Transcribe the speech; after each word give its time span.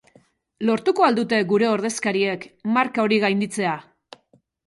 Lortuko 0.69 1.03
al 1.07 1.17
dute 1.19 1.41
gure 1.51 1.67
ordezkariek 1.73 2.47
marka 2.79 3.05
hori 3.05 3.19
gainditzea? 3.27 3.77